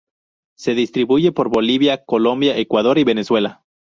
Se 0.57 0.73
distribuye 0.73 1.31
por 1.31 1.49
Bolivia, 1.49 2.03
Colombia, 2.05 2.57
Ecuador 2.57 2.97
y 2.97 3.03
Venezuela. 3.03 3.63